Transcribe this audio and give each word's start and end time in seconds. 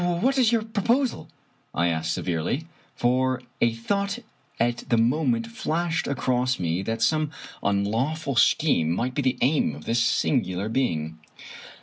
"What 0.03 0.39
is 0.39 0.51
your 0.51 0.63
proposal?" 0.63 1.29
I 1.75 1.89
asked 1.89 2.11
severely; 2.13 2.65
for 2.95 3.39
a 3.61 3.71
thought 3.73 4.17
at 4.59 4.77
the 4.89 4.97
moment 4.97 5.45
flashed 5.45 6.07
across 6.07 6.57
me 6.59 6.81
that 6.81 7.03
some 7.03 7.29
unlaw 7.61 8.17
ful 8.17 8.35
scheme 8.35 8.93
might 8.95 9.13
be 9.13 9.21
the 9.21 9.37
aim 9.41 9.75
of 9.75 9.85
this 9.85 10.01
singular 10.01 10.69
being. 10.69 11.19